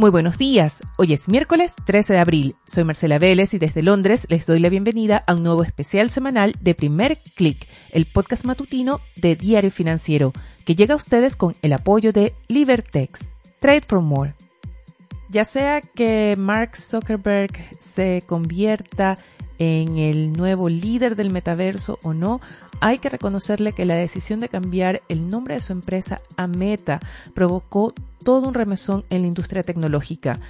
[0.00, 0.80] Muy buenos días.
[0.96, 2.56] Hoy es miércoles 13 de abril.
[2.64, 6.54] Soy Marcela Vélez y desde Londres les doy la bienvenida a un nuevo especial semanal
[6.58, 10.32] de Primer Click, el podcast matutino de Diario Financiero,
[10.64, 13.30] que llega a ustedes con el apoyo de Libertex.
[13.60, 14.34] Trade for More.
[15.28, 19.18] Ya sea que Mark Zuckerberg se convierta
[19.58, 22.40] en el nuevo líder del metaverso o no,
[22.80, 27.00] hay que reconocerle que la decisión de cambiar el nombre de su empresa a Meta
[27.34, 27.94] provocó
[28.24, 30.40] todo un remesón en la industria tecnológica.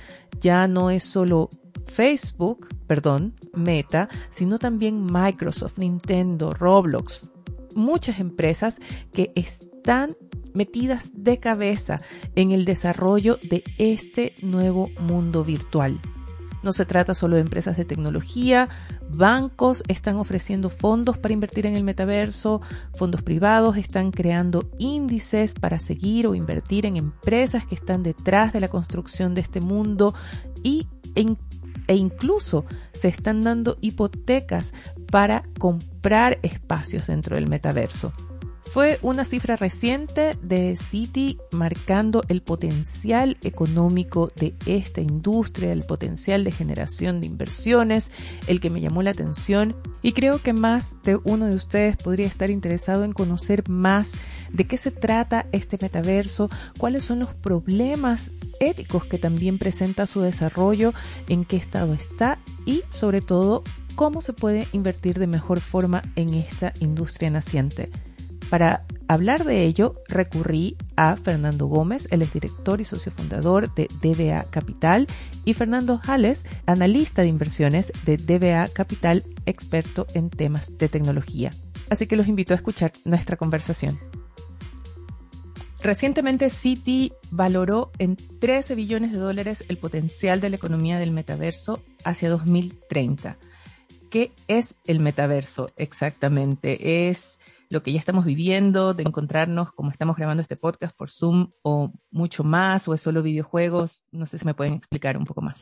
[0.41, 1.51] Ya no es solo
[1.87, 7.31] Facebook, perdón, Meta, sino también Microsoft, Nintendo, Roblox,
[7.75, 8.79] muchas empresas
[9.13, 10.17] que están
[10.55, 12.01] metidas de cabeza
[12.35, 16.01] en el desarrollo de este nuevo mundo virtual.
[16.63, 18.69] No se trata solo de empresas de tecnología,
[19.09, 22.61] bancos están ofreciendo fondos para invertir en el metaverso,
[22.95, 28.61] fondos privados están creando índices para seguir o invertir en empresas que están detrás de
[28.61, 30.15] la construcción de este mundo.
[30.63, 34.73] Y e incluso se están dando hipotecas
[35.11, 38.13] para comprar espacios dentro del metaverso.
[38.71, 46.45] Fue una cifra reciente de Citi marcando el potencial económico de esta industria, el potencial
[46.45, 48.13] de generación de inversiones,
[48.47, 52.29] el que me llamó la atención y creo que más de uno de ustedes podría
[52.29, 54.13] estar interesado en conocer más
[54.53, 60.21] de qué se trata este metaverso, cuáles son los problemas éticos que también presenta su
[60.21, 60.95] desarrollo,
[61.29, 63.65] en qué estado está y sobre todo
[63.97, 67.91] cómo se puede invertir de mejor forma en esta industria naciente.
[68.51, 74.45] Para hablar de ello, recurrí a Fernando Gómez, el director y socio fundador de DBA
[74.51, 75.07] Capital,
[75.45, 81.53] y Fernando Jales, analista de inversiones de DBA Capital, experto en temas de tecnología.
[81.89, 83.99] Así que los invito a escuchar nuestra conversación.
[85.83, 91.83] Recientemente Citi valoró en 13 billones de dólares el potencial de la economía del metaverso
[92.05, 93.39] hacia 2030.
[94.11, 97.09] ¿Qué es el metaverso exactamente?
[97.09, 97.39] Es
[97.71, 101.93] lo que ya estamos viviendo, de encontrarnos como estamos grabando este podcast por Zoom o
[102.11, 104.03] mucho más, o es solo videojuegos?
[104.11, 105.61] No sé si me pueden explicar un poco más.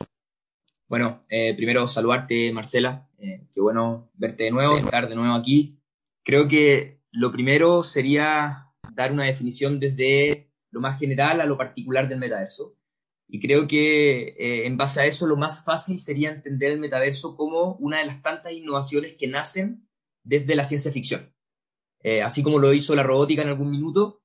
[0.87, 3.07] Bueno, eh, primero saludarte, Marcela.
[3.19, 5.79] Eh, qué bueno verte de nuevo, estar de nuevo aquí.
[6.23, 12.09] Creo que lo primero sería dar una definición desde lo más general a lo particular
[12.09, 12.75] del metaverso.
[13.27, 17.35] Y creo que eh, en base a eso lo más fácil sería entender el metaverso
[17.35, 19.87] como una de las tantas innovaciones que nacen
[20.23, 21.31] desde la ciencia ficción.
[22.01, 24.21] Eh, así como lo hizo la robótica en algún minuto,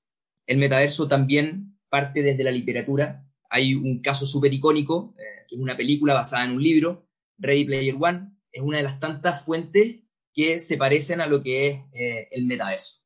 [0.46, 3.26] el metaverso también parte desde la literatura.
[3.50, 7.08] Hay un caso súper icónico, eh, que es una película basada en un libro,
[7.38, 9.96] Ready Player One, es una de las tantas fuentes
[10.32, 13.02] que se parecen a lo que es eh, el metaverso.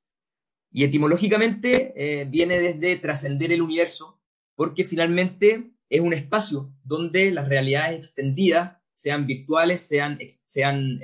[0.71, 4.21] Y etimológicamente viene desde trascender el universo,
[4.55, 11.01] porque finalmente es un espacio donde las realidades extendidas, sean virtuales, sean, sean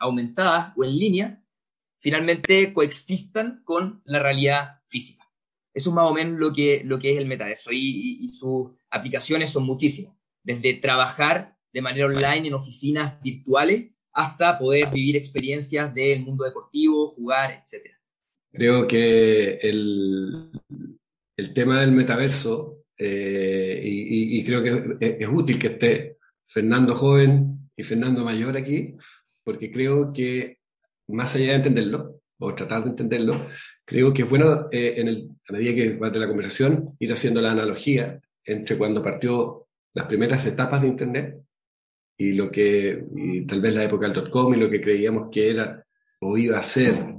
[0.00, 1.45] aumentadas o en línea,
[1.98, 5.24] finalmente coexistan con la realidad física.
[5.76, 9.50] Eso es más o menos lo que, lo que es el metaverso y, sus aplicaciones
[9.50, 16.22] son muchísimas, desde trabajar de manera online en oficinas virtuales hasta poder vivir experiencias del
[16.22, 17.90] mundo deportivo, jugar, etc.
[18.50, 20.50] Creo que el,
[21.36, 27.68] el tema del metaverso, eh, y, creo que es, es, útil que esté Fernando joven
[27.76, 28.96] y Fernando mayor aquí,
[29.44, 30.55] porque creo que
[31.08, 33.46] más allá de entenderlo, o tratar de entenderlo,
[33.84, 37.12] creo que es bueno, eh, en el, a medida que va de la conversación, ir
[37.12, 41.40] haciendo la analogía entre cuando partió las primeras etapas de Internet
[42.18, 43.04] y lo que,
[43.46, 45.84] tal vez la época del dot-com y lo que creíamos que era
[46.20, 47.14] o iba a ser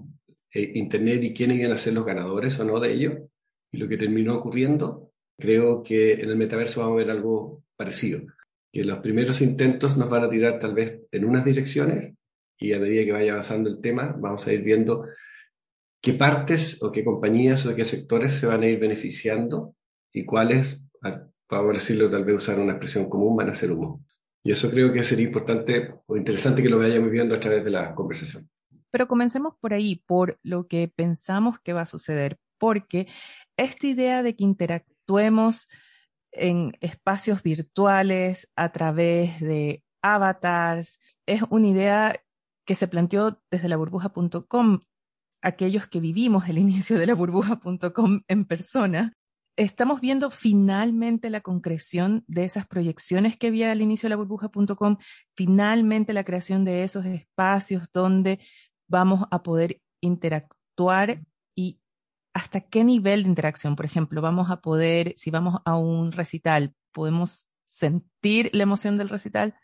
[0.53, 3.29] eh, Internet y quiénes iban a ser los ganadores o no de ello,
[3.71, 8.21] y lo que terminó ocurriendo, creo que en el metaverso vamos a ver algo parecido,
[8.71, 12.16] que los primeros intentos nos van a tirar tal vez en unas direcciones
[12.59, 15.05] y a medida que vaya avanzando el tema, vamos a ir viendo
[16.01, 19.75] qué partes o qué compañías o qué sectores se van a ir beneficiando
[20.11, 24.03] y cuáles, para decirlo, tal vez usar una expresión común, van a ser humo.
[24.43, 27.71] Y eso creo que sería importante o interesante que lo vayamos viendo a través de
[27.71, 28.49] la conversación.
[28.89, 33.07] Pero comencemos por ahí, por lo que pensamos que va a suceder, porque
[33.57, 35.67] esta idea de que interactuemos
[36.31, 42.15] en espacios virtuales a través de avatars es una idea
[42.67, 44.81] que se planteó desde la burbuja.com,
[45.41, 49.13] aquellos que vivimos el inicio de la burbuja.com en persona,
[49.55, 54.97] estamos viendo finalmente la concreción de esas proyecciones que había al inicio de la burbuja.com,
[55.33, 58.39] finalmente la creación de esos espacios donde
[58.87, 61.23] vamos a poder interactuar
[61.55, 61.79] y
[62.33, 66.75] hasta qué nivel de interacción, por ejemplo, vamos a poder, si vamos a un recital,
[66.91, 69.55] podemos sentir la emoción del recital?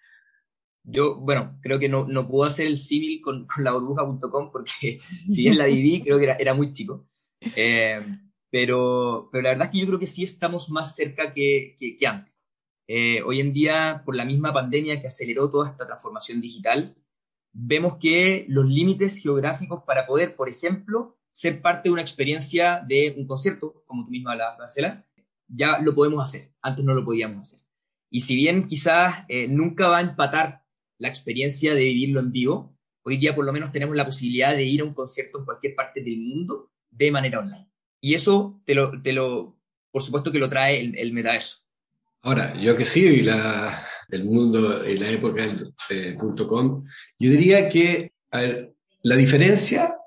[0.84, 5.00] Yo, bueno, creo que no, no puedo hacer el civil con, con la burbuja.com porque
[5.30, 7.08] si bien la viví, creo que era, era muy chico.
[7.56, 8.02] Eh,
[8.50, 11.96] pero, pero la verdad es que yo creo que sí estamos más cerca que, que,
[11.96, 12.34] que antes.
[12.88, 16.96] Eh, hoy en día, por la misma pandemia que aceleró toda esta transformación digital,
[17.54, 23.16] vemos que los límites geográficos para poder, por ejemplo, ser parte de una experiencia de
[23.18, 25.06] un concierto, como tú misma la Marcela,
[25.48, 26.54] ya lo podemos hacer.
[26.62, 27.66] Antes no lo podíamos hacer.
[28.10, 30.63] Y si bien quizás eh, nunca va a empatar
[31.04, 34.64] la experiencia de vivirlo en vivo, hoy día por lo menos tenemos la posibilidad de
[34.64, 37.68] ir a un concierto en cualquier parte del mundo de manera online.
[38.00, 39.60] Y eso te lo, te lo
[39.92, 41.58] por supuesto que lo trae el, el metaverso.
[42.22, 46.16] Ahora, yo que sí la, el mundo en la época del eh,
[46.48, 46.86] .com,
[47.20, 49.98] yo diría que a ver, la diferencia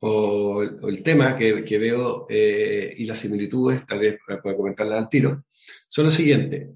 [0.00, 4.96] o, o, el tema que, que veo eh, y las similitudes, tal vez para comentarla
[4.96, 5.44] al tiro,
[5.90, 6.70] son lo siguiente.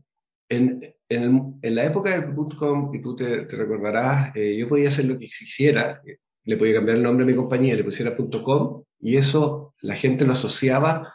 [0.51, 5.19] En, en, la época del .com, y tú te, recordarás, eh, yo podía hacer lo
[5.19, 6.01] que quisiera,
[6.45, 10.25] le podía cambiar el nombre a mi compañía, le pusiera .com, y eso la gente
[10.25, 11.13] lo asociaba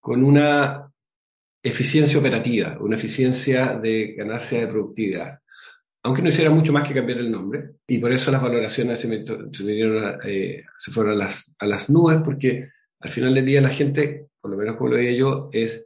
[0.00, 0.90] con una
[1.62, 5.40] eficiencia operativa, una eficiencia de ganancia de productividad.
[6.02, 9.08] Aunque no hiciera mucho más que cambiar el nombre, y por eso las valoraciones se,
[9.08, 12.68] me, se, me dieron, eh, se fueron a las, a las nubes, porque
[13.00, 15.85] al final del día la gente, por lo menos como lo veía yo, es,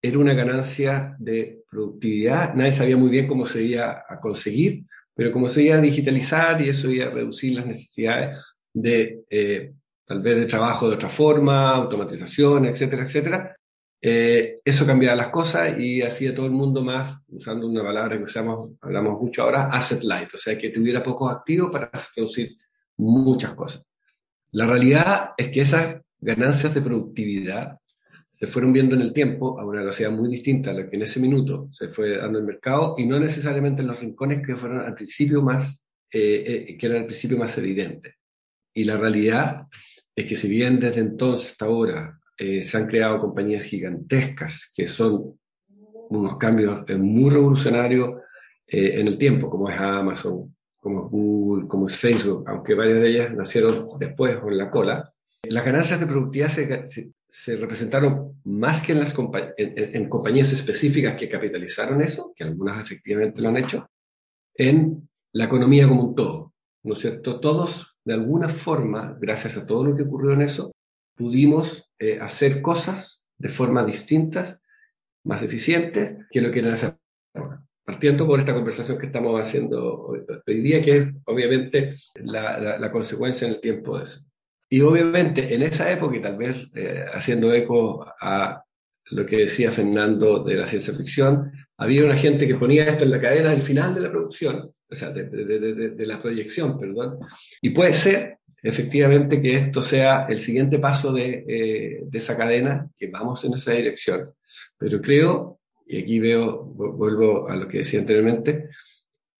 [0.00, 2.54] era una ganancia de productividad.
[2.54, 4.84] Nadie sabía muy bien cómo se iba a conseguir,
[5.14, 8.38] pero como se iba a digitalizar y eso iba a reducir las necesidades
[8.72, 9.72] de eh,
[10.04, 13.56] tal vez de trabajo de otra forma, automatización, etcétera, etcétera,
[14.00, 18.24] eh, eso cambiaba las cosas y hacía todo el mundo más, usando una palabra que
[18.24, 22.56] usamos, hablamos mucho ahora, asset light, o sea, que tuviera pocos activos para producir
[22.98, 23.84] muchas cosas.
[24.52, 27.78] La realidad es que esas ganancias de productividad
[28.38, 31.02] se fueron viendo en el tiempo a una velocidad muy distinta a la que en
[31.02, 34.80] ese minuto se fue dando el mercado y no necesariamente en los rincones que fueron
[34.80, 38.14] al principio más, eh, eh, que eran al principio más evidentes.
[38.74, 39.62] Y la realidad
[40.14, 44.86] es que si bien desde entonces hasta ahora eh, se han creado compañías gigantescas que
[44.86, 45.40] son
[46.10, 48.16] unos cambios eh, muy revolucionarios
[48.68, 53.08] en el tiempo, como es Amazon, como es Google, como es Facebook, aunque varias de
[53.08, 55.10] ellas nacieron después o en la cola.
[55.44, 59.14] Las ganancias de productividad se, se, se representaron más que en, las
[59.58, 63.90] en, en, compañías específicas que capitalizaron eso, que algunas efectivamente lo han hecho,
[64.54, 66.54] en la economía como un todo.
[66.82, 67.38] ¿No es cierto?
[67.38, 70.72] Todos, de alguna forma, gracias a todo lo que ocurrió en eso,
[71.14, 74.58] pudimos eh, hacer cosas de forma distintas,
[75.24, 76.96] más eficientes, que lo quieren hacer
[77.34, 77.62] ahora.
[77.84, 82.78] Partiendo por esta conversación que estamos haciendo hoy, hoy día, que es obviamente la, la,
[82.78, 84.20] la, consecuencia en el tiempo de eso.
[84.68, 88.62] Y obviamente en esa época, y tal vez eh, haciendo eco a
[89.10, 93.12] lo que decía Fernando de la ciencia ficción, había una gente que ponía esto en
[93.12, 96.78] la cadena del final de la producción, o sea, de, de, de, de la proyección,
[96.78, 97.18] perdón,
[97.62, 102.90] y puede ser efectivamente que esto sea el siguiente paso de, eh, de, esa cadena,
[102.96, 104.32] que vamos en esa dirección.
[104.76, 108.70] Pero creo, y aquí veo, vuelvo a lo que decía anteriormente,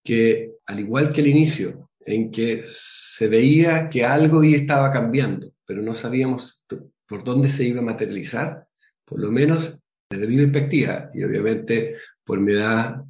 [0.05, 5.82] que al igual que el inicio, en que se veía que algo estaba cambiando, pero
[5.82, 6.62] no sabíamos
[7.06, 8.67] por dónde se iba a materializar,
[9.05, 13.03] por lo menos desde mi perspectiva, y obviamente por mi edad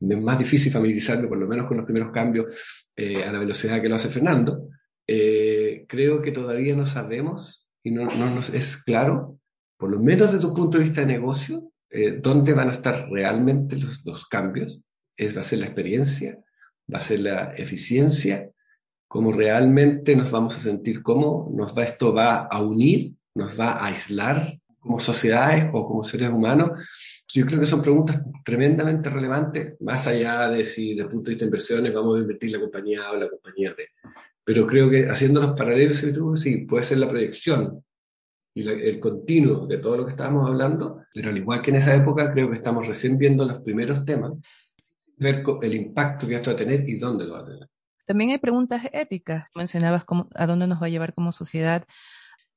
[0.00, 2.54] es más difícil familiarizarme por lo menos con los primeros cambios
[2.96, 4.68] eh, a la velocidad que lo hace Fernando,
[5.06, 9.38] eh, creo que todavía no sabemos y no, no, nos es claro,
[9.76, 13.10] por lo menos desde un punto de vista de negocio, eh, dónde van a estar
[13.10, 14.80] realmente los, cambios.
[15.16, 16.38] Es, va la experiencia,
[16.92, 18.50] va a ser la eficiencia,
[19.08, 23.72] cómo realmente nos vamos a sentir, cómo nos va, esto va a unir, nos va
[23.72, 26.80] a aislar como sociedades o como seres humanos.
[27.32, 31.30] Yo creo que son preguntas tremendamente relevantes, más allá de si desde el punto de
[31.30, 33.88] vista de inversiones vamos a invertir la compañía o la compañía B.
[34.44, 36.04] Pero creo que haciendo los paralelos,
[36.36, 37.84] sí, puede ser la proyección
[38.54, 41.76] y la, el continuo de todo lo que estábamos hablando, pero al igual que en
[41.76, 44.32] esa época, creo que estamos recién viendo los primeros temas,
[45.20, 47.68] ver el impacto que esto va a tener y dónde lo va a tener.
[48.06, 49.48] También hay preguntas éticas.
[49.54, 51.86] Mencionabas cómo, a dónde nos va a llevar como sociedad,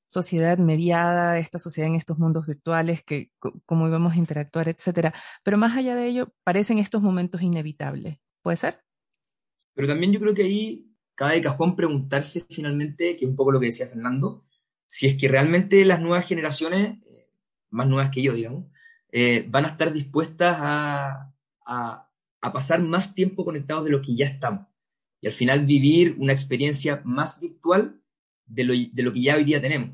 [0.08, 3.30] sociedad mediada, esta sociedad en estos mundos virtuales, que
[3.66, 5.14] cómo íbamos a interactuar, etcétera.
[5.44, 8.18] Pero más allá de ello, parecen estos momentos inevitables.
[8.42, 8.82] ¿Puede ser?
[9.76, 13.52] Pero también yo creo que ahí cabe de cajón preguntarse finalmente, que es un poco
[13.52, 14.46] lo que decía Fernando,
[14.88, 17.30] si es que realmente las nuevas generaciones, eh,
[17.70, 18.66] más nuevas que yo, digamos,
[19.12, 21.32] eh, van a estar dispuestas a,
[21.66, 22.10] a,
[22.44, 24.68] a, pasar más tiempo conectados de lo que ya estamos.
[25.22, 28.02] Y al final vivir una experiencia más virtual
[28.46, 29.92] de lo, de lo que ya hoy día tenemos.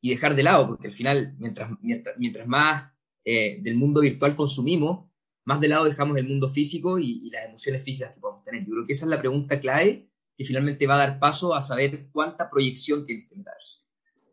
[0.00, 2.92] Y dejar de lado, porque al final, mientras, mientras, mientras más
[3.24, 5.06] eh, del mundo virtual consumimos,
[5.44, 8.64] más de lado dejamos el mundo físico y, las emociones físicas que podemos tener.
[8.64, 11.60] Yo creo que esa es la pregunta clave que finalmente va a dar paso a
[11.60, 13.80] saber cuánta proyección tiene este metaverso.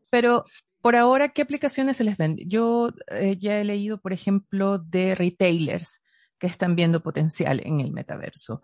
[0.10, 0.44] Pero
[0.82, 2.44] por ahora, ¿qué aplicaciones se les vende?
[2.46, 6.02] Yo eh, ya he leído, por ejemplo, de retailers
[6.44, 8.62] que están viendo potencial en el metaverso.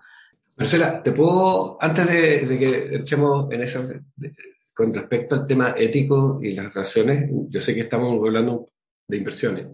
[0.58, 3.86] Marcela, te puedo, antes de, que echemos en eso,
[4.74, 8.68] con respecto al tema ético y las relaciones, yo sé que estamos hablando
[9.08, 9.68] de inversiones,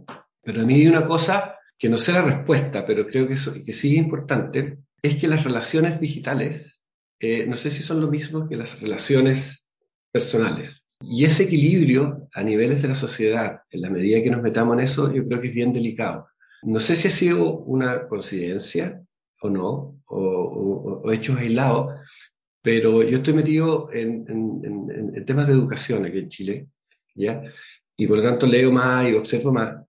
[0.43, 3.51] pero a mí hay una cosa que no sé la respuesta, pero creo que, eso,
[3.51, 6.79] que sí es importante, es que las relaciones digitales,
[7.19, 9.67] eh, no sé si son lo mismo que las relaciones
[10.11, 10.83] personales.
[11.01, 14.83] Y ese equilibrio a niveles de la sociedad, en la medida que nos metamos en
[14.83, 16.27] eso, yo creo que es bien delicado.
[16.65, 18.99] No sé si ha sido una coincidencia
[19.41, 21.93] o no, o, hechos aislados,
[22.63, 24.25] pero yo estoy metido en,
[25.25, 26.67] temas de educación aquí en Chile,
[27.13, 27.43] ¿ya?
[27.95, 29.85] Y por lo tanto leo más y observo más.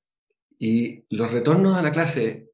[0.59, 2.51] Y los retornos a la clase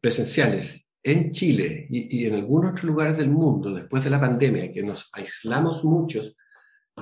[0.00, 4.82] presenciales en Chile y, en algunos otros lugares del mundo, después de la pandemia, que
[4.82, 6.34] nos aislamos muchos,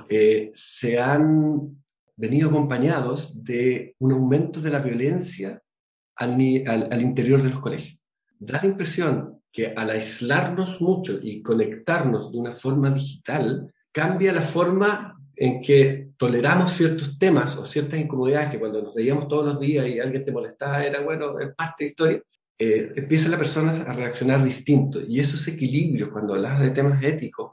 [0.09, 1.81] eh, se han
[2.17, 5.61] venido acompañados de un aumento de la violencia
[6.17, 7.99] al, al, interior de los colegios.
[8.39, 14.41] Da la impresión que al aislarnos mucho y conectarnos de una forma digital, cambia la
[14.41, 19.59] forma en que toleramos ciertos temas o ciertas incomodidades que cuando nos veíamos todos los
[19.59, 22.21] días y alguien te molestaba era, bueno, es parte de historia,
[22.59, 24.99] eh, empieza la persona a reaccionar distinto.
[25.07, 27.51] Y esos equilibrios, cuando hablas de temas éticos,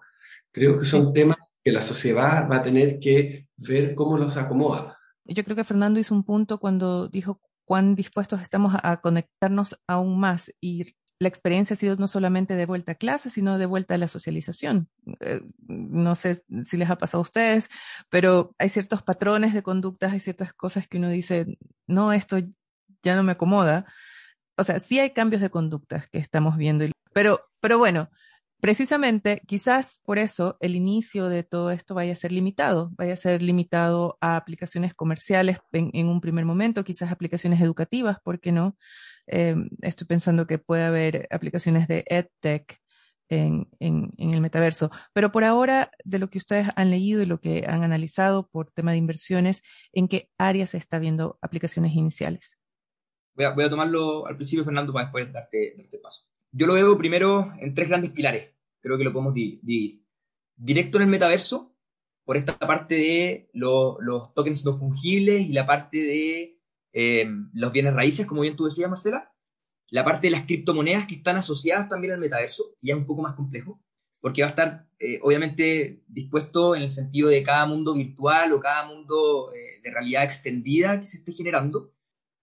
[0.50, 4.98] creo que son temas que la sociedad va a tener que ver cómo los acomoda.
[5.24, 10.18] Yo creo que Fernando hizo un punto cuando dijo cuán dispuestos estamos a conectarnos aún
[10.18, 13.94] más y la experiencia ha sido no solamente de vuelta a clase, sino de vuelta
[13.94, 14.88] a la socialización.
[15.20, 17.70] Eh, no sé si les ha pasado a ustedes,
[18.10, 22.38] pero hay ciertos patrones de conductas, hay ciertas cosas que uno dice, no, esto
[23.02, 23.86] ya no me acomoda.
[24.56, 28.10] O sea, sí hay cambios de conductas que estamos viendo, pero, pero bueno,
[28.64, 33.16] precisamente quizás por eso el inicio de todo esto vaya a ser limitado, vaya a
[33.16, 38.78] ser limitado a aplicaciones comerciales en, un primer momento, quizás aplicaciones educativas, ¿por qué no?
[39.26, 42.80] Em, estoy pensando que puede haber aplicaciones de EdTech
[43.28, 44.90] en, el metaverso.
[45.12, 48.70] Pero por ahora, de lo que ustedes han leído y lo que han analizado por
[48.70, 52.56] tema de inversiones, ¿en qué áreas se está viendo aplicaciones iniciales?
[53.34, 56.22] Voy a, voy a tomarlo al principio, Fernando, para después darte, darte paso.
[56.50, 58.53] Yo lo veo primero en tres grandes pilares.
[58.84, 60.04] Creo que lo podemos dividir.
[60.56, 61.74] Directo en el metaverso,
[62.26, 66.60] por esta parte de los tokens no fungibles y la parte de
[66.92, 69.34] eh, los bienes raíces, como bien tú decías, Marcela,
[69.88, 73.22] la parte de las criptomonedas que están asociadas también al metaverso, ya es un poco
[73.22, 73.80] más complejo,
[74.20, 78.60] porque va a estar eh, obviamente dispuesto en el sentido de cada mundo virtual o
[78.60, 81.94] cada mundo eh, de realidad extendida que se esté generando,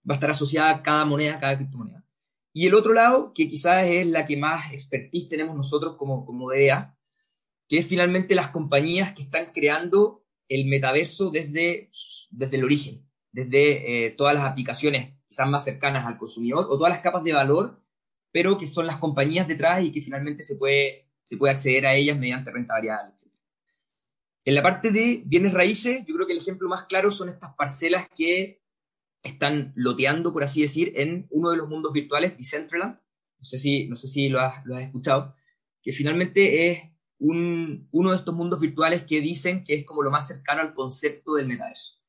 [0.10, 2.04] va a estar asociada cada moneda, a cada criptomoneda.
[2.53, 6.50] Y el otro lado, que quizás es la que más expertise tenemos nosotros como, como
[6.50, 6.96] DEA,
[7.67, 11.89] que es finalmente las compañías que están creando el metaverso desde,
[12.31, 16.91] desde el origen desde eh, todas las aplicaciones quizás más cercanas al consumidor o todas
[16.91, 17.81] las capas de valor,
[18.31, 21.96] pero que son las compañías detrás y que finalmente se puede, se puede acceder a
[21.96, 23.34] ellas mediante renta variable, etc.
[24.43, 27.53] En la parte de bienes raíces, yo creo que el ejemplo más claro son estas
[27.53, 28.61] parcelas que
[29.24, 32.96] están loteando, por así decir, en uno de los mundos virtuales, Decentraland.
[32.96, 35.36] No sé si, no sé si lo, has, lo has escuchado,
[35.82, 36.84] que finalmente es
[37.18, 40.74] un, uno de estos mundos virtuales que dicen que es como lo más cercano al
[40.74, 42.00] concepto del metaverso.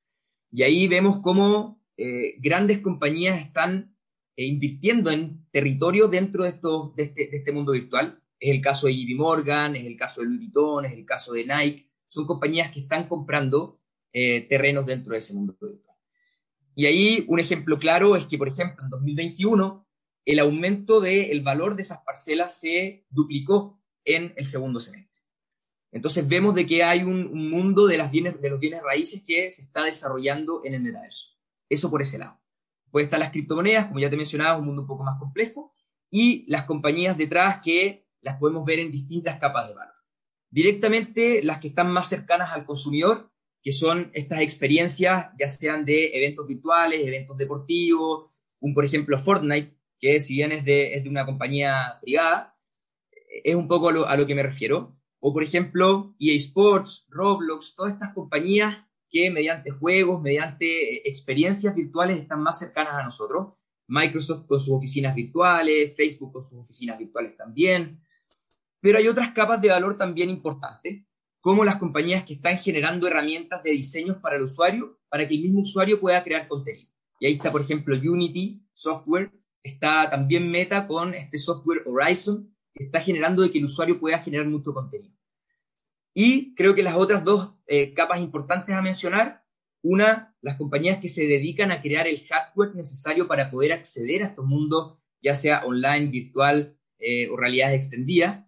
[0.50, 3.96] Y ahí vemos cómo eh, grandes compañías están
[4.36, 8.22] eh, invirtiendo en territorio dentro de, esto, de, este, de este mundo virtual.
[8.38, 11.32] Es el caso de JP Morgan, es el caso de Louis Vuitton, es el caso
[11.34, 11.90] de Nike.
[12.06, 13.80] Son compañías que están comprando
[14.12, 15.91] eh, terrenos dentro de ese mundo virtual.
[16.74, 19.86] Y ahí un ejemplo claro es que, por ejemplo, en 2021
[20.24, 25.20] el aumento del valor de esas parcelas se duplicó en el segundo semestre.
[25.90, 29.50] Entonces vemos de que hay un, mundo de, las bienes, de los bienes raíces que
[29.50, 31.32] se está desarrollando en el metaverso.
[31.68, 32.40] Eso por ese lado.
[32.90, 35.74] Puede estar las criptomonedas, como ya te mencionaba, un mundo un poco más complejo,
[36.10, 39.94] y las compañías detrás que las podemos ver en distintas capas de valor.
[40.50, 43.31] Directamente las que están más cercanas al consumidor,
[43.62, 49.76] que son estas experiencias, ya sean de eventos virtuales, eventos deportivos, un por ejemplo Fortnite,
[49.98, 52.56] que si bien es de, es de una compañía privada,
[53.44, 57.92] es un poco a lo que me refiero o por ejemplo, EA Sports, Roblox, todas
[57.92, 58.76] estas compañías
[59.08, 63.54] que mediante juegos, mediante eh, experiencias virtuales están más cercanas a nosotros.
[63.86, 68.02] Microsoft con sus oficinas virtuales, Facebook con sus oficinas virtuales también.
[68.80, 71.04] Pero hay otras capas de valor también importantes,
[71.42, 75.42] como las compañías que están generando herramientas de diseños para el usuario, para que el
[75.42, 76.88] mismo usuario pueda crear contenido.
[77.18, 82.84] Y ahí está, por ejemplo, Unity Software, está también Meta con este software Horizon, que
[82.84, 85.16] está generando de que el usuario pueda generar mucho contenido.
[86.14, 89.44] Y creo que las otras dos eh, capas importantes a mencionar,
[89.82, 94.26] una, las compañías que se dedican a crear el hardware necesario para poder acceder a
[94.26, 98.46] estos mundos, ya sea online, virtual eh, o realidades extendidas,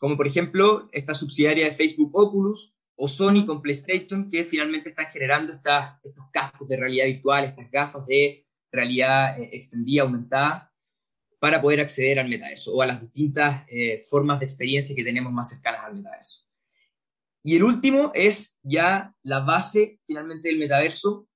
[0.00, 5.06] como por ejemplo esta subsidiaria de Facebook Oculus o Sony con PlayStation, que finalmente están
[5.06, 10.72] generando estas, estos cascos de realidad virtual, estas gafas de realidad eh, extendida, aumentada,
[11.38, 13.64] para poder acceder al metaverso o a las distintas
[14.10, 16.44] formas de experiencia que tenemos más cercanas al metaverso.
[17.42, 21.26] Y el último es ya la base finalmente del metaverso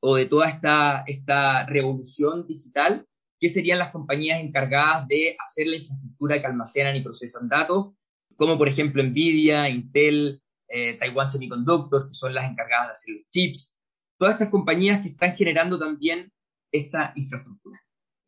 [0.00, 3.06] o de toda esta, esta revolución digital,
[3.38, 7.94] que serían las compañías encargadas de hacer la infraestructura que almacenan y procesan datos,
[8.40, 13.28] como por ejemplo Nvidia, Intel, eh, Taiwan Semiconductor, que son las encargadas de hacer los
[13.28, 13.78] chips,
[14.18, 16.32] todas estas compañías que están generando también
[16.72, 17.78] esta infraestructura.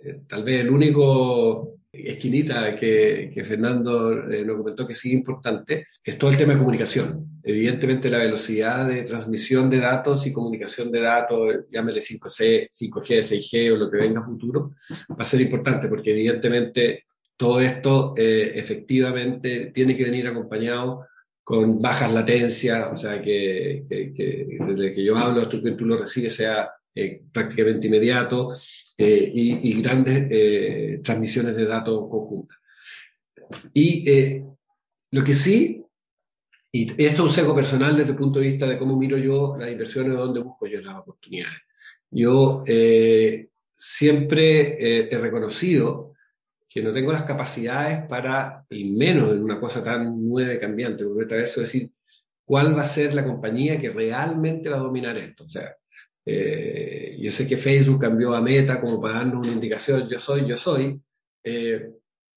[0.01, 6.19] Eh, tal vez el único esquinita que, Fernando eh, nos comentó que sigue importante es
[6.19, 7.41] todo el tema de comunicación.
[7.43, 13.73] Evidentemente la velocidad de transmisión de datos y comunicación de datos, llámele 5C, 5G, 6G
[13.73, 17.07] o lo que venga a futuro, va a ser importante porque evidentemente
[17.43, 21.09] todo esto eh, efectivamente tiene que venir acompañado
[21.43, 25.97] con bajas latencias, o sea, que, que, desde que yo hablo hasta que tú lo
[25.97, 28.55] recibes sea eh, prácticamente inmediato
[28.97, 32.59] eh, y, grandes eh, transmisiones de datos conjuntas.
[33.75, 34.45] Y
[35.11, 35.85] lo que sí,
[36.71, 39.57] y esto es un sesgo personal desde el punto de vista de cómo miro yo
[39.59, 41.59] las inversiones, dónde busco yo las oportunidades.
[42.09, 42.63] Yo
[43.77, 46.12] siempre he reconocido
[46.73, 51.05] que no tengo las capacidades para, y menos en una cosa tan nueva y cambiante,
[51.05, 51.91] porque eso decir
[52.45, 55.45] cuál va a ser la compañía que realmente va a dominar esto.
[55.45, 55.77] O sea,
[56.25, 60.47] eh, yo sé que Facebook cambió a Meta como para darnos una indicación, yo soy,
[60.47, 61.01] yo soy,
[61.45, 61.91] eh,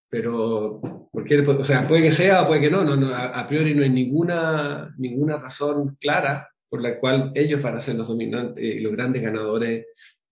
[0.10, 3.84] pero porque, o sea, puede que sea o puede que no, no, a, priori no
[3.84, 8.80] hay ninguna, ninguna razón clara por la cual ellos van a ser los dominantes y
[8.80, 9.86] los grandes ganadores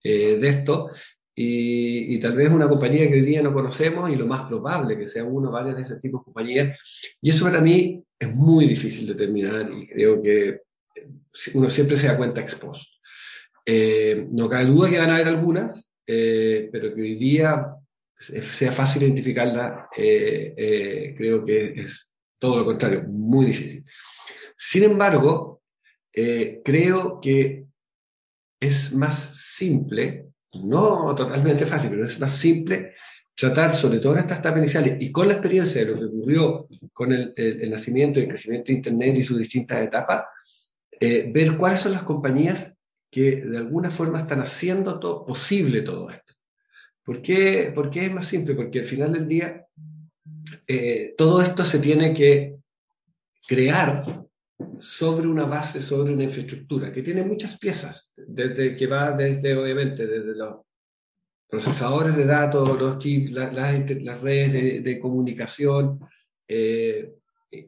[0.04, 0.90] eh, de esto.
[1.36, 4.98] Y, y, tal vez una compañía que hoy día no conocemos y lo más probable
[4.98, 6.80] que sea uno o varias de ese tipo de compañías.
[7.22, 10.62] Y eso para mí es muy difícil de determinar y creo que
[11.54, 12.92] uno siempre se da cuenta expuesto.
[13.66, 17.76] Eh, no cabe duda que van a haber algunas, eh, pero que hoy día
[18.20, 23.84] sea fácil identificarla, eh, creo que es todo lo contrario, muy difícil.
[24.58, 25.62] Sin embargo,
[26.12, 27.66] creo que
[28.60, 30.28] es más simple,
[30.64, 32.94] no totalmente fácil, pero es más simple
[33.36, 37.12] tratar sobre todo estas etapas iniciales y con la experiencia de lo que ocurrió con
[37.12, 40.24] el, el nacimiento y el crecimiento de Internet y sus distintas etapas,
[41.00, 42.78] ver cuáles son las compañías
[43.14, 46.34] que de alguna forma están haciendo todo, posible todo esto.
[47.04, 48.56] ¿Por qué, es más simple?
[48.56, 49.68] Porque al final del día
[50.68, 52.56] eh, todo esto se tiene que
[53.48, 54.26] crear
[54.80, 60.06] sobre una base, sobre una infraestructura que tiene muchas piezas, desde que va desde, obviamente,
[60.06, 60.58] desde los
[61.48, 66.00] procesadores de datos, los chips, las redes de, comunicación,
[66.48, 67.14] eh,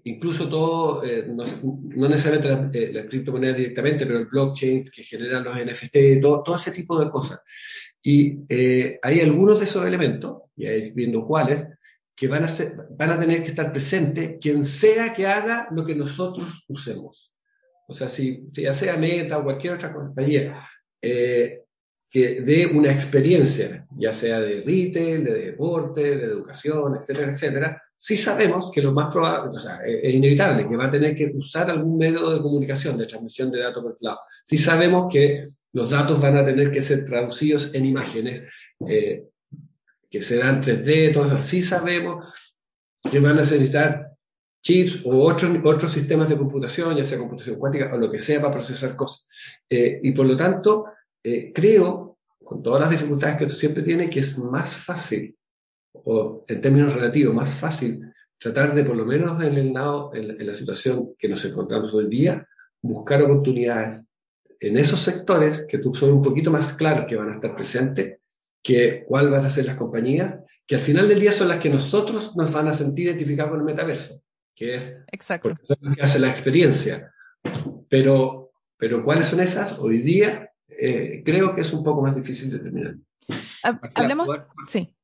[0.06, 5.56] incluso todo, eh, no, necesariamente las la criptomonedas directamente, pero el blockchain que genera los
[5.56, 7.39] NFT, todo, todo ese tipo de cosas.
[8.02, 11.65] Y eh, hay algunos de esos elementos, y ahí viendo cuáles,
[12.15, 15.86] que van a, ser, van a tener que estar presentes quien sea que haga lo
[15.86, 17.32] que nosotros usemos.
[17.88, 20.67] O sea, si, ya sea Meta o cualquier otra compañía,
[21.01, 21.62] eh,
[22.10, 28.15] que dé una experiencia, ya sea de retail, de deporte, de educación, etcétera, etcétera, sí
[28.15, 31.69] sabemos que lo más probable, o sea, es, inevitable que va a tener que usar
[31.69, 34.15] algún medio de comunicación, de transmisión de datos por cloud.
[34.43, 38.43] Sí sabemos que los datos van a tener que ser traducidos en imágenes,
[38.88, 39.25] eh,
[40.15, 41.41] que serán 3D, todo eso.
[41.41, 42.34] Sí sabemos
[43.12, 44.13] que van a necesitar
[44.63, 48.39] chips o otros, otros sistemas de computación, ya sea computación cuántica o lo que sea
[48.39, 49.28] para procesar cosas.
[49.69, 50.86] Eh, y por lo tanto,
[51.21, 55.36] eh, creo, con todas las dificultades que siempre tiene, que es más fácil,
[55.91, 57.99] o en términos relativos, más fácil
[58.38, 62.08] tratar de, por lo menos en, el lado, en, la situación que nos encontramos hoy
[62.08, 62.47] día,
[62.82, 64.08] buscar oportunidades
[64.62, 68.19] en esos sectores que tú son un poquito más claros que van a estar presentes,
[68.65, 71.69] que cuál van a ser las compañías, que al final del día son las que
[71.69, 74.23] nosotros nos van a sentir identificados con el metaverso,
[74.56, 75.49] que es Exacto.
[75.49, 77.13] porque son las que hacen la experiencia.
[77.88, 79.78] Pero, pero ¿cuáles son esas?
[79.78, 82.95] Hoy día eh, creo que es un poco más difícil de determinar.
[83.93, 84.28] Hablemos,
[84.67, 84.95] sí.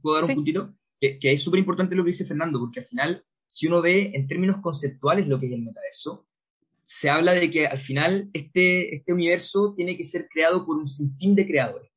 [0.00, 0.74] ¿Puedo dar un puntito?
[0.98, 4.26] Que, es súper importante lo que dice Fernando, porque al final, si uno ve en
[4.26, 6.26] términos conceptuales lo que es el metaverso,
[6.82, 10.86] se habla de que al final este, este universo tiene que ser creado por un
[10.86, 11.89] sinfín de creadores,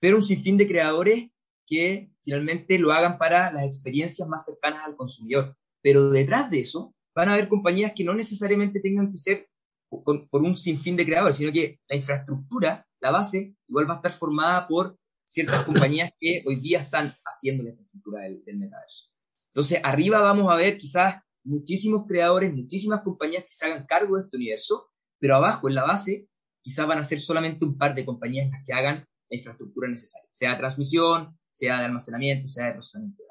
[0.00, 1.30] pero un sinfín de creadores
[1.66, 5.56] que finalmente lo hagan para las experiencias más cercanas al consumidor.
[5.82, 9.48] Pero detrás de eso van a haber compañías que no necesariamente tengan que ser
[9.88, 14.12] por, un sinfín de creadores, sino que la infraestructura, la base, igual va a estar
[14.12, 19.08] formada por ciertas compañías que hoy día están haciendo la infraestructura del, del metaverso.
[19.52, 24.22] Entonces, arriba vamos a ver quizás muchísimos creadores, muchísimas compañías que se hagan cargo de
[24.24, 26.28] este universo, pero abajo, en la base,
[26.62, 30.50] quizás van a ser solamente un par de compañías las que hagan infraestructura necesaria, sea
[30.50, 33.22] de transmisión, sea de almacenamiento, sea de procesamiento.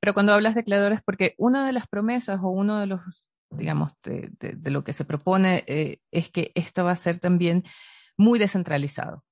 [0.00, 3.92] Pero cuando hablas de creadores, porque una de las promesas o uno de los, digamos,
[4.02, 4.30] de,
[4.70, 7.64] lo que se propone eh, es que esto va a ser también
[8.16, 9.24] muy descentralizado.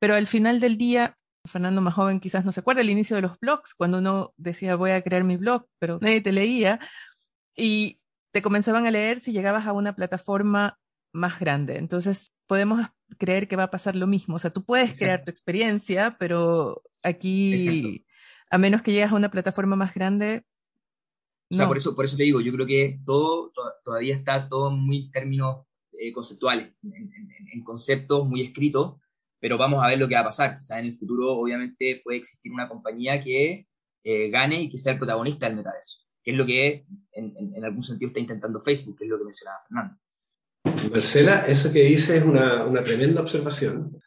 [0.00, 3.22] Pero al final del día, Fernando más joven quizás no se acuerda el inicio de
[3.22, 6.78] los blogs, cuando uno decía voy a crear mi blog, pero nadie te leía
[7.56, 8.00] y
[8.32, 10.78] te comenzaban a leer si llegabas a una plataforma
[11.12, 11.76] más grande.
[11.76, 12.86] Entonces, podemos
[13.18, 14.36] creer que va a pasar lo mismo.
[14.36, 18.04] O sea, tú puedes crear tu experiencia, pero aquí,
[18.50, 20.44] a menos que llegues a una plataforma más grande.
[21.50, 23.52] O sea, por eso, por eso te digo, yo creo que todo,
[23.84, 25.66] todavía está todo muy términos
[25.98, 28.96] eh, conceptuales, en, conceptos muy escritos,
[29.38, 30.56] pero vamos a ver lo que va a pasar.
[30.58, 33.68] O sea, en el futuro, obviamente, puede existir una compañía que
[34.02, 37.64] eh, gane y que sea el protagonista del metaverso, que es lo que en, en
[37.64, 39.96] algún sentido está intentando Facebook, que es lo que mencionaba Fernando.
[40.64, 44.00] Marcela, eso que dice es una, una, tremenda observación.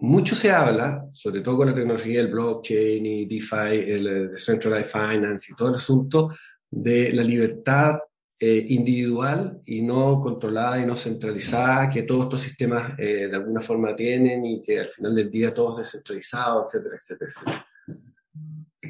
[0.00, 5.52] Mucho se habla, sobre todo con la tecnología del blockchain y DeFi, el Decentralized Finance
[5.52, 6.30] y todo el asunto
[6.70, 7.98] de la libertad
[8.40, 13.60] eh, individual y no controlada y no centralizada que todos estos sistemas eh, de alguna
[13.60, 17.66] forma tienen y que al final del día todo es descentralizado, etcétera, etcétera, etcétera.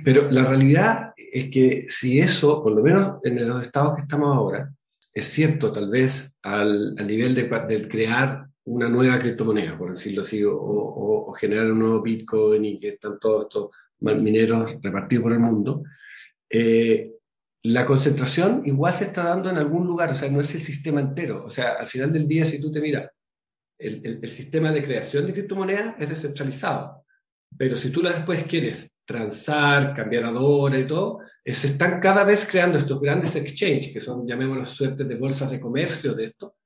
[0.04, 4.36] Pero la realidad es que si eso, por lo menos en los estados que estamos
[4.36, 4.70] ahora,
[5.18, 7.48] es cierto, tal vez al, nivel de,
[7.88, 13.18] crear una nueva criptomoneda, por decirlo así, o, generar un nuevo Bitcoin y que están
[13.20, 15.82] todos estos mineros repartidos por el mundo,
[16.50, 17.12] eh,
[17.64, 21.00] la concentración igual se está dando en algún lugar, o sea, no es el sistema
[21.00, 21.44] entero.
[21.44, 23.10] O sea, al final del día, si tú te miras,
[23.78, 27.04] el, el sistema de creación de criptomonedas es descentralizado,
[27.56, 32.24] pero si tú la después quieres transar, cambiar a dólar y todo, se están cada
[32.24, 36.56] vez creando estos grandes exchanges, que son, llamémoslos, suertes de bolsas de comercio de esto,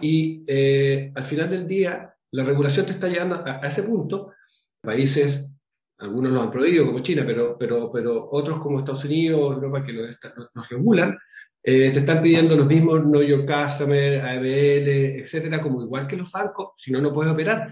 [0.00, 4.32] y eh, al final del día la regulación te está llevando a, ese punto.
[4.80, 5.52] Países,
[5.98, 9.92] algunos lo han prohibido, como China, pero, pero, pero otros como Estados Unidos, Europa, que
[9.92, 11.16] nos regulan,
[11.62, 16.32] eh, te están pidiendo los mismos Know Your Customer, ABL, etcétera, como igual que los
[16.32, 17.70] bancos, si no, no puedes operar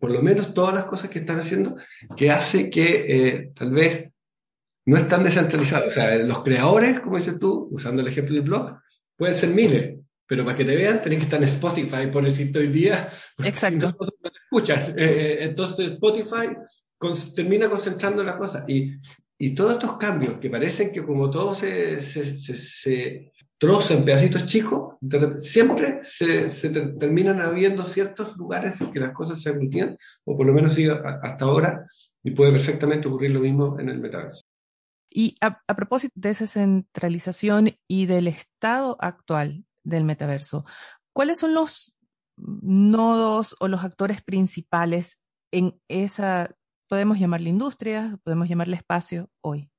[0.00, 1.76] por lo menos todas las cosas que están haciendo,
[2.16, 4.10] que hace que eh, tal vez
[4.86, 5.88] no están descentralizados.
[5.88, 8.78] O sea, los creadores, como dices tú, usando el ejemplo del blog,
[9.16, 12.58] pueden ser miles, pero para que te vean tenés que estar en Spotify, por decirte
[12.58, 13.10] hoy día.
[13.44, 13.94] Exacto.
[14.00, 14.88] no te escuchas.
[14.90, 16.56] Eh, eh, entonces Spotify
[17.36, 18.68] termina concentrando las cosas.
[18.68, 18.94] Y,
[19.38, 24.46] y, todos estos cambios que parecen que como todo se, se, se, trozo en pedacitos
[24.46, 24.94] chicos,
[25.42, 26.48] siempre se,
[26.98, 30.78] terminan habiendo ciertos lugares en que las cosas se aglutinan, o por lo menos
[31.22, 31.86] hasta ahora,
[32.24, 34.44] y puede perfectamente ocurrir lo mismo en el metaverso.
[35.10, 40.64] Y a, a, propósito de esa centralización y del estado actual del metaverso,
[41.12, 41.94] ¿cuáles son los
[42.38, 45.18] nodos o los actores principales
[45.52, 46.56] en esa,
[46.88, 49.69] podemos llamarle industria, podemos llamarle espacio hoy?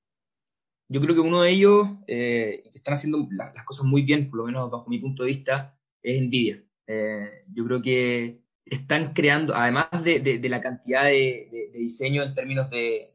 [0.91, 4.39] Yo creo que uno de ellos, eh, que están haciendo las cosas muy bien, por
[4.39, 6.65] lo menos bajo mi punto de vista, es Nvidia.
[6.86, 12.34] Eh, yo creo que están creando, además de, de, la cantidad de, de, diseño en
[12.34, 13.13] términos de,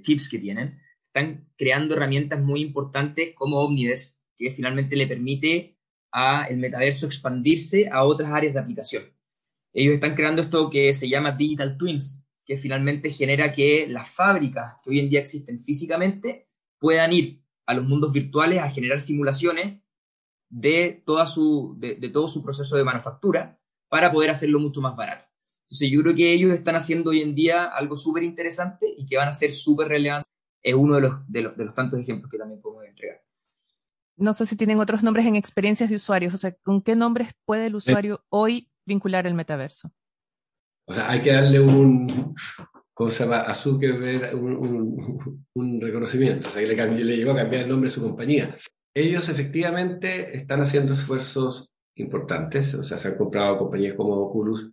[0.00, 5.76] chips que tienen, están creando herramientas muy importantes como Omniverse, que finalmente le permite
[6.12, 9.02] a el metaverso expandirse a otras áreas de aplicación.
[9.74, 14.76] Ellos están creando esto que se llama Digital Twins, que finalmente genera que las fábricas
[14.82, 16.46] que hoy en día existen físicamente
[16.80, 19.80] puedan ir a los mundos virtuales a generar simulaciones
[20.48, 25.24] de, toda su, de, todo su proceso de manufactura para poder hacerlo mucho más barato.
[25.62, 29.16] Entonces yo creo que ellos están haciendo hoy en día algo súper interesante y que
[29.16, 30.28] van a ser súper relevantes.
[30.62, 33.22] Es uno de los, de, los, de los tantos ejemplos que también podemos entregar.
[34.16, 37.32] No sé si tienen otros nombres en experiencias de usuarios, o sea, ¿con qué nombres
[37.44, 39.90] puede el usuario hoy vincular el metaverso?
[40.84, 42.34] O sea, hay que darle un,
[43.00, 43.40] ¿cómo se llama?
[43.40, 47.88] A Zuckerberg un, un, reconocimiento, o sea, le, cambió, le llegó a cambiar el nombre
[47.88, 48.54] de su compañía.
[48.94, 54.70] Ellos efectivamente están haciendo esfuerzos importantes, o sea, se han comprado compañías como Oculus,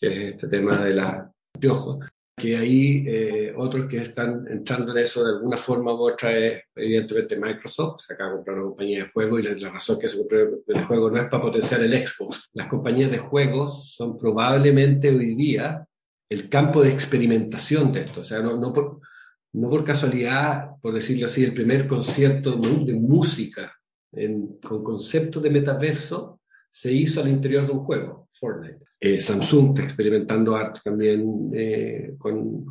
[0.00, 1.98] que es este tema de la de ojos,
[2.36, 6.64] que hay eh, otros que están entrando en eso de alguna forma u otra es
[6.74, 10.08] evidentemente Microsoft, se acaba de comprar una compañía de juegos y la, la razón que
[10.08, 12.50] se compró el juego no es para potenciar el Xbox.
[12.52, 15.86] Las compañías de juegos son probablemente hoy día
[16.30, 18.20] el campo de experimentación de esto.
[18.20, 23.76] O sea, no, por casualidad, por decirlo así, el primer concierto de música
[24.62, 28.78] con concepto de metaverso se hizo al interior de un juego, Fortnite.
[29.00, 32.64] Eh, Samsung experimentando arte también eh, con,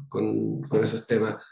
[0.82, 1.44] esos temas.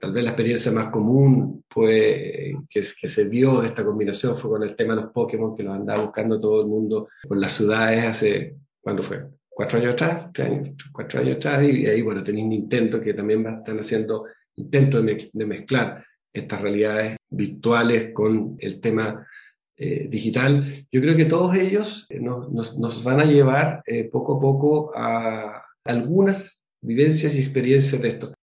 [0.00, 4.62] Tal vez la experiencia más común fue que, que se vio esta combinación fue con
[4.62, 8.04] el tema de los Pokémon, que los andaba buscando todo el mundo con las ciudades
[8.04, 9.37] hace, ¿cuándo fue?
[9.58, 13.44] Cuatro años atrás, tres años, cuatro años atrás, y, ahí, bueno, tenía Nintendo que también
[13.44, 19.26] están haciendo intentos de, de mezclar estas realidades virtuales con el tema
[19.76, 20.86] eh, digital.
[20.92, 24.92] Yo creo que todos ellos eh, nos, nos, van a llevar eh, poco a poco
[24.96, 28.34] a algunas vivencias y experiencias de esto.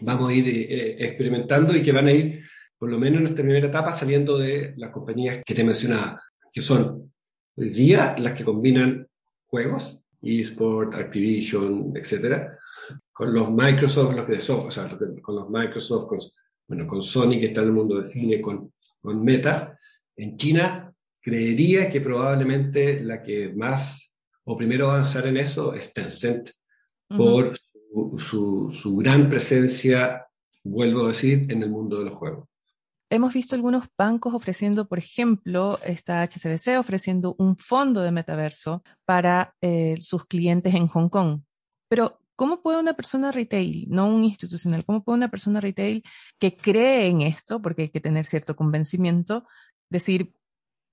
[0.00, 0.66] Vamos a ir
[0.98, 2.42] experimentando y que van a ir,
[2.76, 6.20] por lo menos en esta primera etapa, saliendo de las compañías que te mencionaba,
[6.52, 7.12] que son
[7.54, 9.06] hoy día las que combinan
[9.46, 12.58] juegos, eSport, Activision, etcétera,
[13.12, 16.20] con los Microsoft, los de software, o sea, con los Microsoft, con
[16.68, 19.78] bueno, con Sony que está en el mundo del cine, con, con Meta.
[20.16, 24.12] En China, creería que probablemente la que más
[24.44, 26.50] o primero avanzar en eso es Tencent,
[27.08, 27.58] por
[28.18, 30.26] su, su, gran presencia,
[30.62, 32.47] vuelvo a decir, en el mundo de los juegos.
[33.10, 39.54] Hemos visto algunos bancos ofreciendo, por ejemplo, esta HSBC ofreciendo un fondo de metaverso para
[39.62, 41.40] eh, sus clientes en Hong Kong.
[41.88, 46.04] Pero ¿Cómo puede una persona retail, no un institucional, cómo puede una persona retail
[46.38, 49.44] que cree en esto, porque hay que tener cierto convencimiento,
[49.90, 50.32] decir,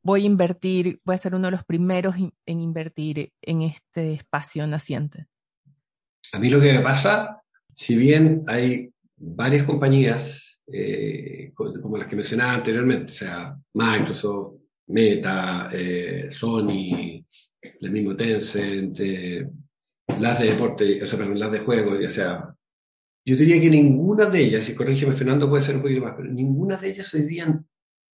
[0.02, 4.66] voy a invertir, voy a ser uno de los primeros en invertir en este espacio
[4.66, 5.28] naciente?
[6.32, 7.44] A mí lo que me pasa,
[7.76, 14.56] si bien hay varias compañías eh, como las que mencionaba anteriormente, o sea, Microsoft,
[14.88, 17.24] Meta, eh, Sony,
[17.62, 19.48] el mismo Tencent, eh,
[20.20, 22.56] las de deporte, o sea, perdón, las de juego, ya sea.
[23.28, 26.32] Yo diría que ninguna de ellas, y corrígeme Fernando, puede ser un poquito más, pero
[26.32, 27.60] ninguna de ellas hoy día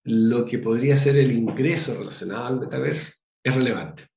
[0.03, 3.11] lo que podría ser el ingreso relacionado al metaverso
[3.43, 4.07] es relevante.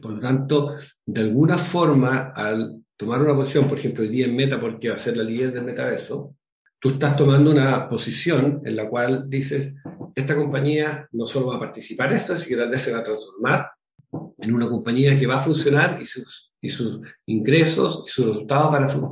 [0.00, 0.74] Por lo tanto,
[1.06, 4.96] de alguna forma, al tomar una posición, por ejemplo, hoy día en Meta, porque va
[4.96, 6.36] a ser la líder del metaverso,
[6.80, 9.74] tú estás tomando una posición en la cual dices,
[10.14, 13.04] esta compañía no solo va a participar en esto, sino que vez se va a
[13.04, 13.70] transformar
[14.38, 18.72] en una compañía que va a funcionar y sus y sus ingresos y sus resultados
[18.72, 19.02] van a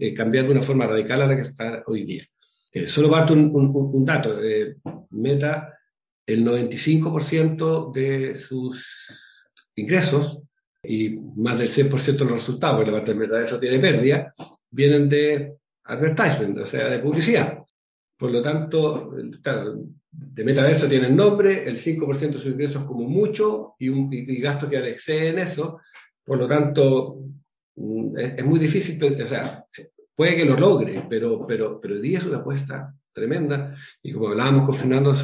[0.00, 2.24] eh, cambiar de una forma radical a la que está hoy día.
[2.72, 4.42] Eh, solo parto un, un, dato.
[4.42, 4.76] Eh,
[5.10, 5.78] Meta,
[6.24, 8.86] el 95% de sus
[9.74, 10.38] ingresos
[10.82, 14.34] y más del 100% de los resultados, porque la parte del metaverso tiene pérdida,
[14.70, 17.58] vienen de advertisement, o sea, de publicidad.
[18.16, 19.74] Por lo tanto, claro,
[20.10, 24.40] de metaverso tiene el nombre, el 5% de sus ingresos como mucho y, un, y
[24.40, 25.80] gastos que exceden eso,
[26.24, 27.18] por lo tanto,
[27.76, 29.64] mm, es, muy difícil, o sea,
[30.14, 33.74] puede que lo logre, pero, pero, pero hoy día es una apuesta tremenda.
[34.02, 35.14] Y como hablábamos con Fernando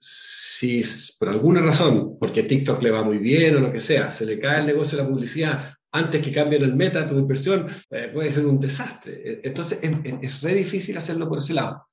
[0.00, 0.82] si
[1.18, 4.38] por alguna razón, porque TikTok le va muy bien o lo que sea, se le
[4.38, 8.10] cae el negocio de la publicidad antes que cambien el meta de tu inversión, eh,
[8.12, 9.12] puede ser un desastre.
[9.24, 11.86] E, entonces, es, es re difícil hacerlo por ese lado.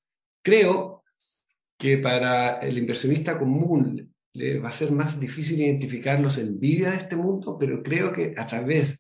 [0.44, 1.04] Creo
[1.78, 6.98] que para el inversionista común le va a ser más difícil identificar los envidias de
[6.98, 8.98] este mundo, pero creo que a través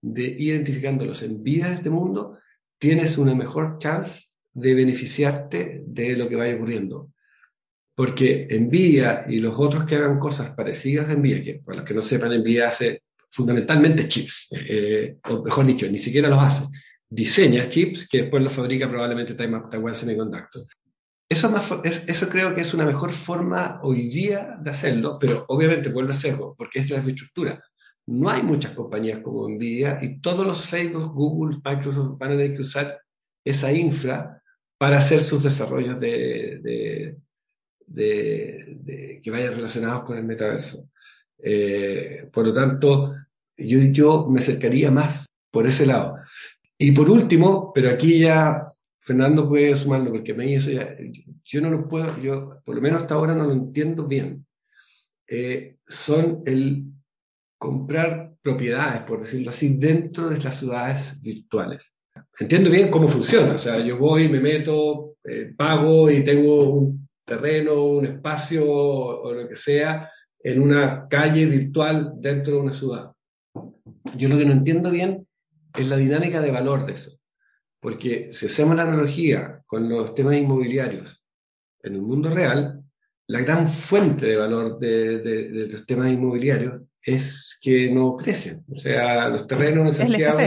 [0.00, 2.38] de identificando los envidias de este mundo,
[2.78, 7.12] tienes una mejor chance de beneficiarte de lo que vaya ocurriendo.
[7.94, 11.94] Porque Nvidia y los otros que hagan cosas parecidas a Nvidia, que para los que
[11.94, 16.64] no sepan, Nvidia hace fundamentalmente chips, eh, o mejor dicho, ni siquiera los hace.
[17.08, 20.66] Diseña chips que después los fabrica probablemente Taiwan Semiconductor.
[21.30, 21.50] Eso,
[22.30, 26.54] creo que es una mejor forma hoy día de hacerlo, pero obviamente vuelve a sesgo,
[26.56, 27.62] porque esta es la estructura.
[28.06, 32.54] No hay muchas compañías como Nvidia y todos los Facebook, Google, Microsoft van a tener
[32.54, 32.98] que usar
[33.44, 34.42] esa infra
[34.78, 37.18] para hacer sus desarrollos de,
[37.86, 40.88] de, que vayan relacionados con el metaverso.
[41.40, 43.14] Eh, por lo tanto,
[43.56, 46.16] yo, yo me acercaría más por ese lado.
[46.76, 48.68] Y por último, pero aquí ya
[49.00, 50.94] Fernando puede sumarlo, porque mí eso ya,
[51.44, 54.46] yo no lo puedo, yo por lo menos hasta ahora no lo entiendo bien.
[55.26, 56.86] Eh, son el
[57.58, 61.94] comprar propiedades, por decirlo así, dentro de las ciudades virtuales.
[62.38, 67.08] Entiendo bien cómo funciona, o sea, yo voy, me meto, eh, pago y tengo un
[67.24, 73.12] terreno, un espacio o lo que sea en una calle virtual dentro de una ciudad.
[74.16, 75.18] Yo lo que no entiendo bien
[75.74, 77.18] es la dinámica de valor de eso.
[77.80, 81.22] Porque si hacemos la analogía con los temas inmobiliarios
[81.82, 82.82] en el mundo real,
[83.28, 88.64] la gran fuente de valor de, los temas inmobiliarios es que no crecen.
[88.70, 90.38] O sea, los terrenos en Santiago...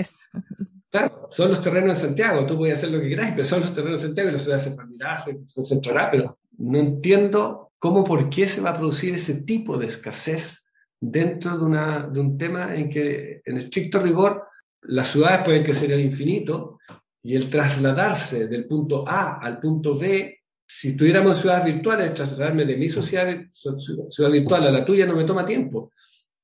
[0.90, 3.74] Claro, son los terrenos de Santiago, tú puedes hacer lo que quieras, pero son los
[3.74, 8.30] terrenos de Santiago y la ciudad se expandirá, se concentrará, pero no entiendo cómo, por
[8.30, 12.76] qué se va a producir ese tipo de escasez dentro de, una, de un tema
[12.76, 14.44] en que, en estricto rigor,
[14.84, 16.78] las ciudades pueden crecer al infinito
[17.24, 22.78] y el trasladarse del punto A al punto B, si tuviéramos ciudades virtuales, trasladarme de
[22.78, 25.92] mi ciudad, ciudad virtual a la tuya no me toma tiempo.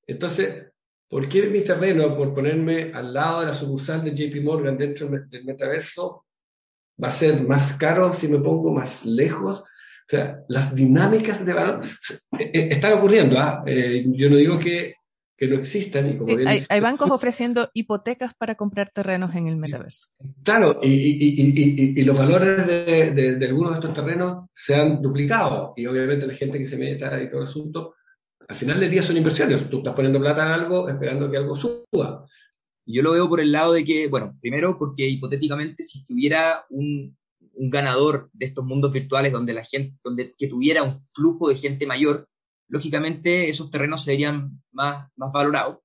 [0.07, 0.65] Entonces,
[1.07, 5.07] ¿por qué mi terreno, por ponerme al lado de la sucursal de JP Morgan dentro
[5.07, 6.25] del metaverso,
[7.01, 9.63] va a ser más caro si me pongo más lejos?
[10.07, 11.81] O sea, las dinámicas de valor
[12.39, 13.37] eh, eh, están ocurriendo.
[13.37, 13.63] ¿ah?
[13.65, 14.95] Eh, yo no digo que
[15.37, 16.09] que no existan.
[16.09, 20.07] Y como hay, bancos ofreciendo hipotecas para comprar terrenos en el metaverso.
[20.43, 25.73] Claro, y, y, y, los valores de, de, algunos de estos terrenos se han duplicado.
[25.77, 27.93] Y obviamente la gente que se meta y todo el asunto,
[28.47, 29.69] al final del día son inversiones.
[29.69, 32.25] Tú estás poniendo plata en algo esperando que algo suba.
[32.89, 37.16] Yo lo veo por el lado de que, bueno, primero porque hipotéticamente si tuviera un,
[37.57, 41.55] un ganador de estos mundos virtuales donde la gente, donde que tuviera un flujo de
[41.55, 42.27] gente mayor,
[42.67, 45.77] lógicamente esos terrenos serían más, más valorados.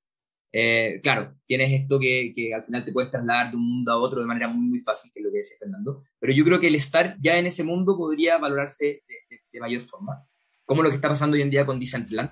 [0.54, 3.96] Eh, claro, tienes esto que, que, al final te puedes trasladar de un mundo a
[3.96, 6.60] otro de manera muy, muy fácil, que es lo que dice Fernando, pero yo creo
[6.60, 9.02] que el estar ya en ese mundo podría valorarse
[9.50, 10.22] de, mayor forma,
[10.66, 12.30] como lo que está pasando hoy en día con Decentraland,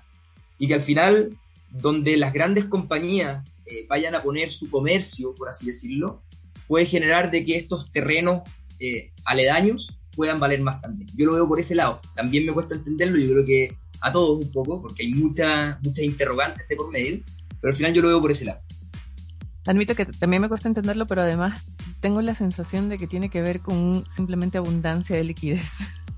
[0.59, 1.35] y que al final,
[1.71, 6.21] donde las grandes compañías eh, vayan a poner su comercio, por así decirlo,
[6.67, 8.43] puede generar de que estos terrenos
[8.81, 11.09] eh, aledaños puedan valer más también.
[11.15, 12.01] Yo lo veo por ese lado.
[12.15, 16.03] También me cuesta entenderlo, yo creo que a todos un poco, porque hay muchas muchas
[16.03, 17.21] interrogantes de por medio,
[17.61, 18.61] pero al final yo lo veo por ese lado.
[19.65, 21.63] Admito que también me cuesta entenderlo, pero además
[21.99, 25.71] tengo la sensación de que tiene que ver con simplemente abundancia de liquidez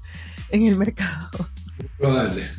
[0.49, 1.49] en el mercado.
[1.97, 2.49] Probable.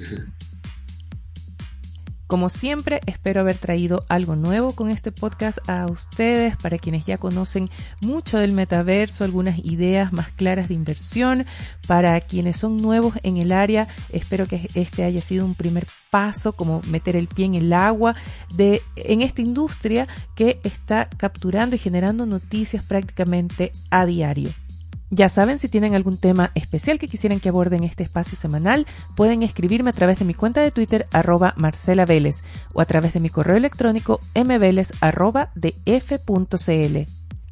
[2.26, 7.18] Como siempre, espero haber traído algo nuevo con este podcast a ustedes, para quienes ya
[7.18, 7.68] conocen
[8.00, 11.44] mucho del metaverso, algunas ideas más claras de inversión,
[11.86, 16.54] para quienes son nuevos en el área, espero que este haya sido un primer paso,
[16.54, 18.14] como meter el pie en el agua
[18.54, 24.50] de, en esta industria que está capturando y generando noticias prácticamente a diario.
[25.16, 28.84] Ya saben, si tienen algún tema especial que quisieran que aborde en este espacio semanal,
[29.14, 33.12] pueden escribirme a través de mi cuenta de Twitter arroba Marcela Vélez o a través
[33.12, 35.72] de mi correo electrónico mveles arroba de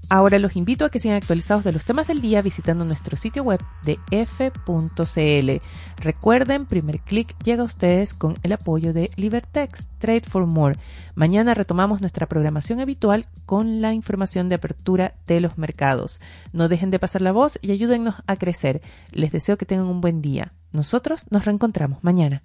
[0.09, 3.45] Ahora los invito a que sean actualizados de los temas del día visitando nuestro sitio
[3.45, 5.63] web de f.cl.
[5.97, 10.77] Recuerden, primer clic llega a ustedes con el apoyo de Libertex, Trade for More.
[11.15, 16.21] Mañana retomamos nuestra programación habitual con la información de apertura de los mercados.
[16.53, 18.83] No dejen de pasar la voz y ayúdennos a crecer.
[19.13, 20.53] Les deseo que tengan un buen día.
[20.73, 22.43] Nosotros nos reencontramos mañana.